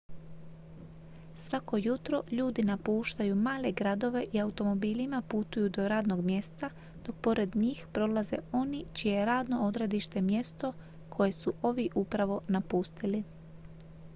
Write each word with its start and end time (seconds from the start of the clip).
svako 1.35 1.77
jutro 1.77 2.23
ljudi 2.31 2.63
napuštaju 2.63 3.35
male 3.35 3.71
gradove 3.71 4.25
i 4.33 4.41
automobilima 4.41 5.21
putuju 5.27 5.69
do 5.69 5.87
radnog 5.87 6.21
mjesta 6.25 6.69
dok 7.05 7.15
pored 7.21 7.55
njih 7.55 7.87
prolaze 7.93 8.37
oni 8.51 8.85
čije 8.93 9.15
je 9.19 9.25
radno 9.25 9.61
odredište 9.67 10.21
mjesto 10.21 10.73
koje 11.09 11.31
su 11.31 11.53
ovi 11.61 11.89
upravo 11.95 12.41
napustili 12.47 13.23